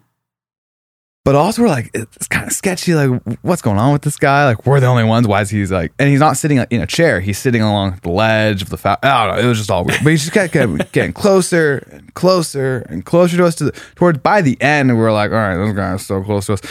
But 1.23 1.35
also 1.35 1.61
we're 1.61 1.67
like, 1.67 1.91
it's 1.93 2.27
kind 2.27 2.47
of 2.47 2.51
sketchy. 2.51 2.95
Like, 2.95 3.21
what's 3.43 3.61
going 3.61 3.77
on 3.77 3.93
with 3.93 4.01
this 4.01 4.17
guy? 4.17 4.45
Like, 4.45 4.65
we're 4.65 4.79
the 4.79 4.87
only 4.87 5.03
ones. 5.03 5.27
Why 5.27 5.41
is 5.41 5.51
he's 5.51 5.71
like, 5.71 5.91
and 5.99 6.09
he's 6.09 6.19
not 6.19 6.35
sitting 6.35 6.57
in 6.57 6.81
a 6.81 6.87
chair. 6.87 7.19
He's 7.19 7.37
sitting 7.37 7.61
along 7.61 7.99
the 8.01 8.09
ledge 8.09 8.63
of 8.63 8.69
the. 8.69 8.77
Fa- 8.77 8.97
I 9.03 9.27
don't 9.27 9.35
know. 9.35 9.41
It 9.43 9.47
was 9.47 9.59
just 9.59 9.69
all 9.69 9.85
weird. 9.85 9.99
But 10.03 10.09
he's 10.09 10.21
just 10.21 10.33
kept 10.33 10.51
getting, 10.51 10.77
getting 10.91 11.13
closer 11.13 11.87
and 11.91 12.11
closer 12.15 12.79
and 12.89 13.05
closer 13.05 13.37
to 13.37 13.45
us. 13.45 13.53
To 13.55 13.65
the, 13.65 13.71
towards 13.93 14.17
by 14.17 14.41
the 14.41 14.59
end, 14.61 14.97
we're 14.97 15.13
like, 15.13 15.29
all 15.29 15.37
right, 15.37 15.63
this 15.63 15.75
guy 15.75 15.93
is 15.93 16.05
so 16.05 16.23
close 16.23 16.47
to 16.47 16.53
us. 16.53 16.61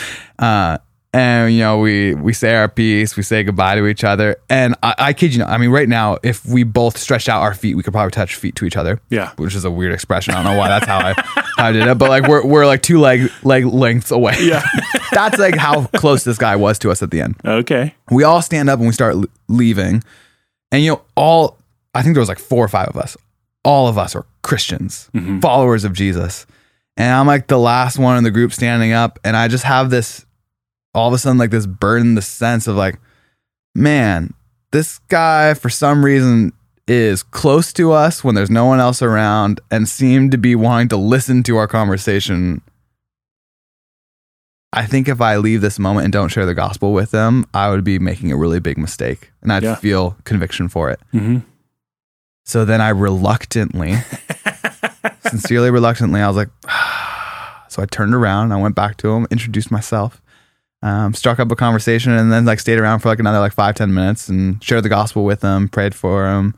Uh, 0.40 0.78
and 1.12 1.52
you 1.52 1.58
know, 1.60 1.78
we 1.78 2.14
we 2.14 2.32
say 2.32 2.54
our 2.54 2.68
piece, 2.68 3.16
we 3.16 3.22
say 3.22 3.42
goodbye 3.42 3.74
to 3.74 3.86
each 3.86 4.04
other. 4.04 4.36
And 4.48 4.76
I, 4.82 4.94
I 4.98 5.12
kid 5.12 5.32
you 5.32 5.40
not. 5.40 5.48
I 5.50 5.58
mean, 5.58 5.70
right 5.70 5.88
now, 5.88 6.18
if 6.22 6.44
we 6.46 6.62
both 6.62 6.96
stretched 6.96 7.28
out 7.28 7.42
our 7.42 7.54
feet, 7.54 7.74
we 7.76 7.82
could 7.82 7.92
probably 7.92 8.12
touch 8.12 8.36
feet 8.36 8.54
to 8.56 8.64
each 8.64 8.76
other 8.76 9.00
Yeah. 9.10 9.32
which 9.36 9.54
is 9.54 9.64
a 9.64 9.70
weird 9.70 9.92
expression. 9.92 10.34
I 10.34 10.42
don't 10.42 10.52
know 10.52 10.58
why 10.58 10.68
that's 10.68 10.86
how 10.86 10.98
I, 10.98 11.12
how 11.56 11.66
I 11.66 11.72
did 11.72 11.86
it, 11.88 11.98
but 11.98 12.10
like 12.10 12.28
we're 12.28 12.46
we're 12.46 12.66
like 12.66 12.82
two 12.82 13.00
leg 13.00 13.30
leg 13.42 13.64
lengths 13.66 14.10
away. 14.12 14.36
Yeah. 14.40 14.62
that's 15.12 15.38
like 15.38 15.56
how 15.56 15.86
close 15.96 16.22
this 16.24 16.38
guy 16.38 16.54
was 16.56 16.78
to 16.80 16.90
us 16.90 17.02
at 17.02 17.10
the 17.10 17.20
end. 17.20 17.36
Okay. 17.44 17.94
We 18.10 18.22
all 18.24 18.40
stand 18.42 18.70
up 18.70 18.78
and 18.78 18.86
we 18.86 18.92
start 18.92 19.14
l- 19.16 19.24
leaving, 19.48 20.04
and 20.70 20.82
you 20.82 20.92
know 20.92 21.02
all 21.16 21.58
I 21.94 22.02
think 22.02 22.14
there 22.14 22.20
was 22.20 22.28
like 22.28 22.38
four 22.38 22.64
or 22.64 22.68
five 22.68 22.88
of 22.88 22.96
us. 22.96 23.16
all 23.64 23.88
of 23.88 23.98
us 23.98 24.14
are 24.16 24.24
Christians, 24.42 25.10
Mhm. 25.14 25.42
followers 25.42 25.84
of 25.84 25.92
Jesus. 25.92 26.46
And 26.96 27.12
I'm 27.12 27.26
like 27.26 27.46
the 27.48 27.58
last 27.58 27.98
one 27.98 28.16
in 28.16 28.24
the 28.24 28.30
group 28.30 28.52
standing 28.52 28.92
up. 28.92 29.18
And 29.24 29.36
I 29.36 29.48
just 29.48 29.64
have 29.64 29.90
this, 29.90 30.24
all 30.94 31.08
of 31.08 31.14
a 31.14 31.18
sudden, 31.18 31.38
like 31.38 31.50
this 31.50 31.66
burden, 31.66 32.14
the 32.14 32.22
sense 32.22 32.66
of 32.66 32.76
like, 32.76 32.98
man, 33.74 34.34
this 34.72 34.98
guy 35.08 35.54
for 35.54 35.68
some 35.70 36.04
reason 36.04 36.52
is 36.88 37.22
close 37.22 37.72
to 37.74 37.92
us 37.92 38.24
when 38.24 38.34
there's 38.34 38.50
no 38.50 38.64
one 38.64 38.80
else 38.80 39.00
around 39.02 39.60
and 39.70 39.88
seemed 39.88 40.32
to 40.32 40.38
be 40.38 40.56
wanting 40.56 40.88
to 40.88 40.96
listen 40.96 41.42
to 41.44 41.56
our 41.56 41.68
conversation. 41.68 42.60
I 44.72 44.86
think 44.86 45.08
if 45.08 45.20
I 45.20 45.36
leave 45.36 45.60
this 45.60 45.78
moment 45.78 46.04
and 46.04 46.12
don't 46.12 46.28
share 46.28 46.46
the 46.46 46.54
gospel 46.54 46.92
with 46.92 47.10
them, 47.10 47.44
I 47.52 47.70
would 47.70 47.82
be 47.84 47.98
making 47.98 48.30
a 48.32 48.36
really 48.36 48.60
big 48.60 48.78
mistake 48.78 49.32
and 49.42 49.52
I'd 49.52 49.62
Yeah. 49.64 49.74
feel 49.76 50.16
conviction 50.24 50.68
for 50.68 50.90
it. 50.90 51.00
hmm 51.12 51.38
So 52.44 52.64
then 52.64 52.80
I 52.80 52.88
reluctantly, 52.90 53.96
sincerely 55.28 55.70
reluctantly, 55.70 56.20
I 56.20 56.28
was 56.28 56.36
like, 56.36 56.50
so 57.68 57.82
I 57.82 57.86
turned 57.86 58.14
around, 58.14 58.52
I 58.52 58.56
went 58.56 58.74
back 58.76 58.96
to 58.98 59.10
him, 59.12 59.26
introduced 59.30 59.70
myself, 59.72 60.20
um, 60.82 61.12
struck 61.14 61.38
up 61.38 61.50
a 61.50 61.56
conversation, 61.56 62.12
and 62.12 62.32
then 62.32 62.44
like 62.44 62.60
stayed 62.60 62.78
around 62.78 63.00
for 63.00 63.08
like 63.08 63.18
another 63.20 63.38
like 63.38 63.52
five 63.52 63.74
ten 63.74 63.92
minutes 63.92 64.28
and 64.28 64.62
shared 64.64 64.82
the 64.84 64.88
gospel 64.88 65.24
with 65.24 65.40
them 65.40 65.68
prayed 65.68 65.94
for 65.94 66.24
them 66.24 66.54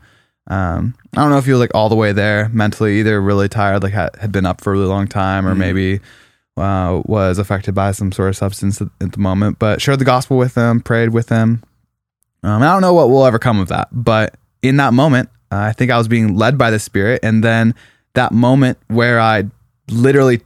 Um, 0.47 0.95
I 1.15 1.21
don't 1.21 1.29
know 1.29 1.37
if 1.37 1.45
he 1.45 1.51
was 1.51 1.59
like 1.61 1.73
all 1.73 1.87
the 1.89 1.95
way 1.95 2.11
there 2.11 2.49
mentally, 2.49 2.99
either 2.99 3.21
really 3.21 3.47
tired, 3.47 3.81
like 3.83 3.93
had, 3.93 4.09
had 4.19 4.31
been 4.31 4.45
up 4.45 4.61
for 4.61 4.71
a 4.71 4.73
really 4.77 4.87
long 4.87 5.07
time, 5.07 5.47
or 5.47 5.53
Mhm. 5.53 5.57
maybe 5.57 5.99
uh, 6.57 7.01
was 7.05 7.39
affected 7.39 7.73
by 7.73 7.91
some 7.93 8.11
sort 8.11 8.29
of 8.29 8.35
substance 8.35 8.79
at, 8.81 8.87
at 9.01 9.11
the 9.13 9.19
moment. 9.19 9.57
But 9.59 9.81
shared 9.81 9.99
the 9.99 10.05
gospel 10.05 10.37
with 10.37 10.53
them 10.53 10.81
prayed 10.81 11.09
with 11.09 11.27
them 11.27 11.63
Um, 12.43 12.61
I 12.61 12.65
don't 12.73 12.81
know 12.81 12.93
what 12.93 13.09
will 13.09 13.25
ever 13.25 13.39
come 13.39 13.59
of 13.59 13.69
that, 13.69 13.87
but 13.91 14.35
in 14.61 14.75
that 14.77 14.93
moment, 14.93 15.29
uh, 15.51 15.57
I 15.57 15.71
think 15.71 15.91
I 15.91 15.97
was 15.97 16.07
being 16.09 16.35
led 16.35 16.57
by 16.57 16.69
the 16.71 16.79
Spirit, 16.79 17.21
and 17.23 17.43
then 17.43 17.73
that 18.13 18.31
moment 18.33 18.77
where 18.87 19.19
I 19.19 19.45
literally 19.89 20.41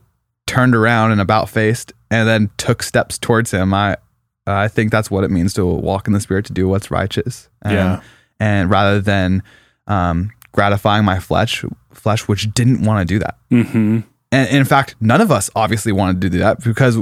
turned 0.45 0.75
around 0.75 1.11
and 1.11 1.19
about 1.21 1.49
faced, 1.49 1.91
and 2.11 2.27
then 2.27 2.49
took 2.57 2.83
steps 2.83 3.17
towards 3.17 3.51
Him. 3.51 3.73
I 3.73 3.97
I 4.45 4.67
think 4.69 4.91
that's 4.91 5.11
what 5.11 5.23
it 5.23 5.31
means 5.31 5.53
to 5.55 5.65
walk 5.65 6.07
in 6.07 6.13
the 6.13 6.19
Spirit, 6.21 6.45
to 6.45 6.53
do 6.53 6.67
what's 6.69 6.89
righteous. 6.89 7.49
And, 7.63 7.73
Yeah. 7.73 8.01
and 8.39 8.69
rather 8.69 9.01
than 9.01 9.43
um, 9.87 10.31
gratifying 10.53 11.03
my 11.03 11.19
flesh, 11.19 11.65
flesh 11.91 12.27
which 12.29 12.53
didn't 12.53 12.83
want 12.83 13.05
to 13.07 13.13
do 13.13 13.19
that. 13.19 13.35
hmm 13.49 13.99
And 14.31 14.49
in 14.49 14.63
fact, 14.63 14.95
none 15.01 15.19
of 15.21 15.31
us 15.31 15.49
obviously 15.55 15.91
wanted 15.91 16.21
to 16.21 16.29
do 16.29 16.39
that 16.39 16.63
because 16.63 16.97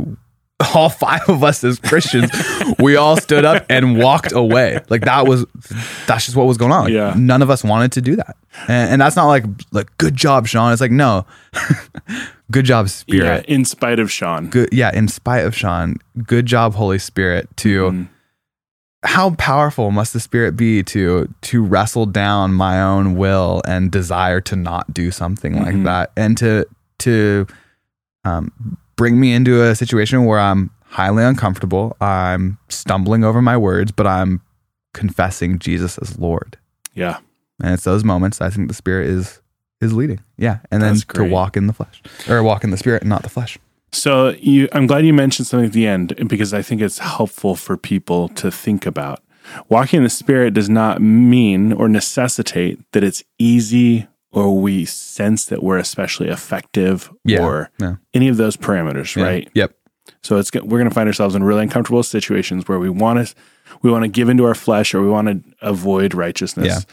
all 0.74 0.90
five 1.06 1.22
of 1.30 1.44
us 1.44 1.64
as 1.64 1.78
Christians, 1.78 2.32
we 2.80 2.96
all 2.96 3.18
stood 3.18 3.46
up 3.46 3.66
and 3.70 3.98
walked 4.00 4.32
away. 4.32 4.80
Like 4.90 5.02
that 5.06 5.28
was, 5.28 5.46
that's 6.08 6.26
just 6.26 6.36
what 6.36 6.48
was 6.48 6.58
going 6.58 6.72
on. 6.72 6.86
Like, 6.86 6.94
Yeah. 6.94 7.14
None 7.16 7.42
of 7.44 7.50
us 7.52 7.64
wanted 7.64 7.92
to 7.92 8.02
do 8.02 8.16
that. 8.16 8.38
And, 8.68 8.94
and 8.94 9.02
that's 9.02 9.16
not 9.16 9.26
like, 9.28 9.44
like, 9.72 9.96
good 10.00 10.16
job, 10.16 10.48
Sean. 10.48 10.72
It's 10.72 10.82
like, 10.82 10.92
no, 10.92 11.26
good 12.52 12.66
job, 12.66 12.90
spirit 12.90 13.46
Yeah. 13.48 13.54
In 13.56 13.66
spite 13.66 14.00
of 14.00 14.12
Sean. 14.12 14.48
Good. 14.50 14.70
Yeah. 14.72 14.92
In 14.94 15.08
spite 15.08 15.46
of 15.46 15.56
Sean, 15.56 15.98
good 16.26 16.46
job, 16.46 16.76
Holy 16.76 17.00
Spirit, 17.00 17.48
to, 17.58 17.92
Mhm. 17.92 18.08
how 19.04 19.32
powerful 19.32 19.92
must 19.92 20.14
the 20.14 20.20
spirit 20.20 20.56
be 20.58 20.82
to 20.82 21.32
to 21.42 21.64
wrestle 21.64 22.06
down 22.08 22.54
my 22.54 22.82
own 22.82 23.16
will 23.16 23.62
and 23.68 23.92
desire 23.92 24.42
to 24.42 24.56
not 24.56 24.94
do 24.94 25.12
something 25.12 25.54
Mhm. 25.54 25.64
like 25.66 25.84
that 25.84 26.12
and 26.18 26.36
to 26.38 26.66
to 27.00 27.46
um, 28.24 28.52
bring 28.96 29.20
me 29.20 29.32
into 29.34 29.62
a 29.62 29.76
situation 29.76 30.26
where 30.26 30.40
I'm 30.40 30.72
highly 30.86 31.24
uncomfortable 31.24 31.96
I'm 32.02 32.58
stumbling 32.70 33.24
over 33.24 33.44
my 33.44 33.56
words 33.58 33.92
but 33.92 34.08
I'm 34.08 34.42
confessing 34.96 35.60
Jesus 35.60 36.00
as 36.00 36.18
Lord 36.18 36.58
Yeah. 36.96 37.18
and 37.62 37.74
it's 37.76 37.84
those 37.84 38.04
moments 38.04 38.42
I 38.42 38.50
think 38.50 38.70
the 38.70 38.74
spirit 38.74 39.08
is 39.10 39.40
is 39.82 39.94
leading 39.94 40.20
yeah 40.38 40.60
and 40.72 40.82
then 40.82 40.94
That's 40.94 41.06
to 41.06 41.14
great. 41.14 41.32
walk 41.32 41.58
in 41.58 41.68
the 41.68 41.74
flesh 41.74 42.02
or 42.30 42.42
walk 42.44 42.64
in 42.64 42.72
the 42.72 42.78
spirit 42.78 43.02
and 43.04 43.10
not 43.10 43.24
the 43.24 43.30
flesh 43.30 43.58
So 43.92 44.30
you, 44.40 44.68
I'm 44.74 44.88
glad 44.88 45.06
you 45.06 45.14
mentioned 45.14 45.48
something 45.48 45.68
at 45.68 45.74
the 45.74 45.88
end 45.88 46.16
because 46.28 46.54
I 46.54 46.62
think 46.62 46.82
it's 46.82 46.98
helpful 47.00 47.56
for 47.56 47.78
people 47.78 48.28
to 48.30 48.52
think 48.52 48.86
about. 48.86 49.22
Walking 49.70 49.98
in 50.00 50.04
the 50.04 50.10
Spirit 50.10 50.54
does 50.54 50.70
not 50.70 51.02
mean 51.02 51.72
or 51.72 51.88
necessitate 51.88 52.80
that 52.92 53.04
it's 53.04 53.24
easy 53.40 54.08
or 54.32 54.60
we 54.60 54.84
sense 54.86 55.46
that 55.46 55.64
we're 55.64 55.78
especially 55.78 56.28
effective 56.30 57.10
Yeah, 57.24 57.42
or 57.46 57.70
yeah. 57.80 57.96
any 58.14 58.28
of 58.28 58.36
those 58.38 58.58
parameters, 58.58 59.16
Yeah. 59.16 59.24
right? 59.24 59.50
yep 59.54 59.72
So 60.24 60.38
it's 60.40 60.52
we're 60.54 60.80
going 60.80 60.90
to 60.90 60.94
find 60.96 61.08
ourselves 61.08 61.36
in 61.36 61.44
really 61.44 61.62
uncomfortable 61.64 62.04
situations 62.04 62.68
where 62.68 62.80
we 62.80 62.90
want 62.90 63.26
to 63.28 63.34
we 63.82 63.90
want 63.92 64.04
to 64.04 64.10
give 64.10 64.28
into 64.30 64.44
our 64.46 64.56
flesh 64.56 64.94
or 64.94 65.02
we 65.02 65.10
want 65.10 65.28
to 65.30 65.38
avoid 65.62 66.14
righteousness. 66.14 66.86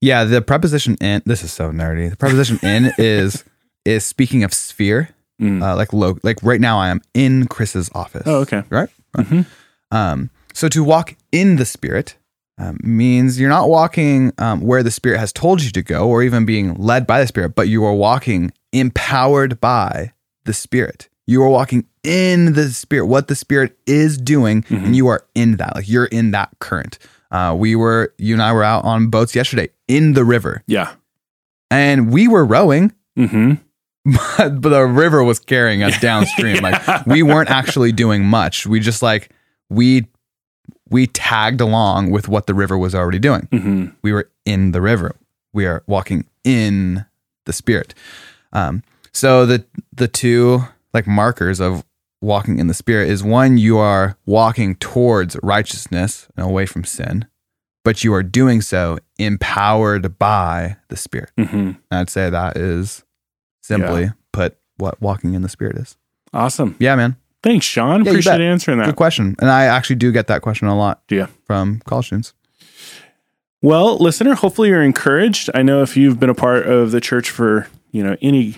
Yeah. 0.00 0.24
The 0.24 0.42
preposition 0.42 0.96
in 1.00 1.22
this 1.24 1.42
is 1.42 1.52
so 1.52 1.70
nerdy. 1.70 2.10
The 2.10 2.16
preposition 2.16 2.58
in 2.62 2.92
is 2.98 3.44
is 3.84 4.04
speaking 4.04 4.44
of 4.44 4.52
sphere, 4.54 5.10
Mm. 5.40 5.62
uh, 5.62 5.74
like 5.74 5.92
lo, 5.92 6.16
like 6.22 6.38
right 6.44 6.60
now 6.60 6.78
I 6.78 6.90
am 6.90 7.00
in 7.12 7.48
Chris's 7.48 7.90
office. 7.92 8.22
Oh, 8.24 8.36
okay. 8.42 8.62
right. 8.70 8.88
Right. 9.16 9.26
Mhm. 9.26 9.46
Um, 9.90 10.30
so 10.52 10.68
to 10.68 10.84
walk 10.84 11.16
in 11.32 11.56
the 11.56 11.64
Spirit 11.64 12.16
um, 12.56 12.78
means 12.84 13.40
you're 13.40 13.48
not 13.50 13.68
walking 13.68 14.32
um, 14.38 14.60
where 14.60 14.84
the 14.84 14.92
Spirit 14.92 15.18
has 15.18 15.32
told 15.32 15.60
you 15.60 15.72
to 15.72 15.82
go, 15.82 16.08
or 16.08 16.22
even 16.22 16.44
being 16.46 16.74
led 16.74 17.04
by 17.04 17.20
the 17.20 17.26
Spirit, 17.26 17.56
but 17.56 17.66
you 17.68 17.84
are 17.84 17.92
walking 17.94 18.52
empowered 18.72 19.60
by 19.60 20.12
the 20.44 20.52
Spirit. 20.52 21.08
You 21.26 21.42
are 21.42 21.48
walking 21.48 21.86
in 22.04 22.52
the 22.52 22.68
Spirit, 22.70 23.06
what 23.06 23.26
the 23.26 23.34
Spirit 23.34 23.76
is 23.86 24.16
doing, 24.16 24.62
Mm-hmm. 24.62 24.84
and 24.84 24.94
you 24.96 25.08
are 25.08 25.26
in 25.34 25.56
that. 25.56 25.74
Like 25.74 25.88
you're 25.88 26.04
in 26.06 26.30
that 26.30 26.50
current. 26.60 26.98
Uh, 27.30 27.54
we 27.58 27.74
were, 27.76 28.14
you 28.18 28.34
and 28.34 28.42
I 28.42 28.52
were 28.52 28.62
out 28.64 28.84
on 28.84 29.08
boats 29.08 29.34
yesterday 29.34 29.68
in 29.88 30.12
the 30.12 30.24
river, 30.24 30.62
Yeah. 30.66 30.92
and 31.70 32.12
we 32.12 32.28
were 32.28 32.44
rowing, 32.44 32.92
hmm 33.16 33.54
but, 34.36 34.60
but 34.60 34.68
the 34.68 34.82
river 34.84 35.24
was 35.24 35.38
carrying 35.38 35.82
us 35.82 35.98
downstream. 36.10 36.62
like 36.62 37.06
we 37.06 37.22
weren't 37.22 37.48
actually 37.50 37.90
doing 37.92 38.22
much. 38.24 38.66
We 38.66 38.78
just 38.80 39.02
like 39.02 39.30
we 39.70 40.06
we 40.90 41.06
tagged 41.06 41.60
along 41.62 42.10
with 42.10 42.28
what 42.28 42.46
the 42.46 42.52
river 42.54 42.76
was 42.76 42.94
already 42.94 43.18
doing. 43.18 43.48
hmm 43.50 43.86
We 44.02 44.12
were 44.12 44.30
in 44.44 44.72
the 44.72 44.82
river. 44.82 45.16
We 45.54 45.64
are 45.66 45.82
walking 45.86 46.26
in 46.44 47.06
the 47.46 47.52
spirit. 47.54 47.94
Um, 48.52 48.82
so 49.12 49.46
the 49.46 49.64
the 49.94 50.06
two 50.08 50.60
like 50.92 51.06
markers 51.06 51.58
of 51.60 51.82
walking 52.24 52.58
in 52.58 52.66
the 52.66 52.74
spirit 52.74 53.08
is 53.08 53.22
one 53.22 53.58
you 53.58 53.78
are 53.78 54.16
walking 54.26 54.74
towards 54.76 55.36
righteousness 55.42 56.26
and 56.36 56.46
away 56.46 56.66
from 56.66 56.84
sin, 56.84 57.26
but 57.84 58.02
you 58.02 58.12
are 58.14 58.22
doing 58.22 58.60
so 58.60 58.98
empowered 59.18 60.18
by 60.18 60.76
the 60.88 60.96
spirit. 60.96 61.30
hmm 61.38 61.72
I'd 61.90 62.10
say 62.10 62.30
that 62.30 62.56
is 62.56 63.04
simply 63.60 64.10
put 64.32 64.56
what 64.76 65.00
walking 65.00 65.34
in 65.34 65.42
the 65.42 65.48
spirit 65.48 65.76
is. 65.76 65.96
Awesome. 66.32 66.74
Yeah, 66.80 66.96
man. 66.96 67.16
Thanks, 67.42 67.66
Sean. 67.66 68.04
Yeah, 68.04 68.10
Appreciate 68.10 68.40
answering 68.40 68.78
that. 68.78 68.86
Good 68.86 68.96
question. 68.96 69.36
And 69.38 69.50
I 69.50 69.66
actually 69.66 69.96
do 69.96 70.10
get 70.10 70.26
that 70.28 70.42
question 70.42 70.66
a 70.66 70.76
lot 70.76 71.02
you? 71.10 71.28
from 71.44 71.80
college 71.84 72.06
students. 72.06 72.32
Well, 73.60 73.98
listener, 73.98 74.34
hopefully 74.34 74.68
you're 74.68 74.82
encouraged. 74.82 75.50
I 75.54 75.62
know 75.62 75.82
if 75.82 75.96
you've 75.96 76.18
been 76.18 76.30
a 76.30 76.34
part 76.34 76.66
of 76.66 76.90
the 76.90 77.00
church 77.00 77.30
for, 77.30 77.68
you 77.92 78.02
know, 78.02 78.16
any 78.20 78.56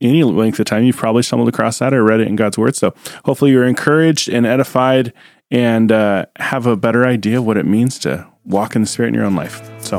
any 0.00 0.22
length 0.22 0.58
of 0.58 0.66
time, 0.66 0.84
you've 0.84 0.96
probably 0.96 1.22
stumbled 1.22 1.48
across 1.48 1.78
that 1.78 1.94
or 1.94 2.04
read 2.04 2.20
it 2.20 2.28
in 2.28 2.36
God's 2.36 2.58
word. 2.58 2.76
So 2.76 2.94
hopefully 3.24 3.50
you're 3.50 3.66
encouraged 3.66 4.28
and 4.28 4.46
edified 4.46 5.12
and 5.50 5.92
uh, 5.92 6.26
have 6.36 6.66
a 6.66 6.76
better 6.76 7.06
idea 7.06 7.38
of 7.38 7.46
what 7.46 7.56
it 7.56 7.66
means 7.66 7.98
to 8.00 8.26
walk 8.44 8.76
in 8.76 8.82
the 8.82 8.86
spirit 8.86 9.08
in 9.08 9.14
your 9.14 9.24
own 9.24 9.34
life. 9.34 9.60
So 9.80 9.98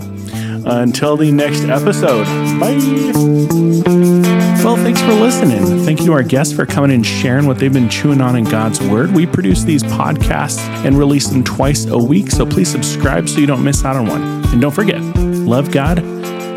until 0.66 1.18
the 1.18 1.32
next 1.32 1.64
episode, 1.64 2.26
bye. 2.60 2.78
Well, 4.64 4.76
thanks 4.76 5.02
for 5.02 5.14
listening. 5.14 5.86
Thank 5.86 6.00
you 6.02 6.08
to 6.08 6.14
our 6.14 6.24
guests 6.24 6.54
for 6.54 6.66
coming 6.66 6.92
and 6.92 7.06
sharing 7.06 7.46
what 7.46 7.58
they've 7.58 7.72
been 7.72 7.90
chewing 7.90 8.20
on 8.20 8.36
in 8.36 8.44
God's 8.44 8.82
Word. 8.82 9.12
We 9.14 9.26
produce 9.26 9.64
these 9.64 9.84
podcasts 9.84 10.60
and 10.86 10.98
release 10.98 11.28
them 11.30 11.44
twice 11.44 11.86
a 11.86 11.98
week, 11.98 12.32
so 12.32 12.46
please 12.46 12.70
subscribe 12.70 13.30
so 13.30 13.40
you 13.40 13.48
don't 13.48 13.64
miss 13.64 13.86
out 13.86 13.96
on 13.96 14.08
one. 14.08 14.22
And 14.48 14.60
don't 14.62 14.74
forget, 14.74 15.02
love 15.16 15.72
God, 15.72 16.04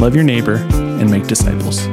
love 0.01 0.15
your 0.15 0.25
neighbor, 0.25 0.57
and 0.73 1.09
make 1.11 1.27
disciples. 1.29 1.87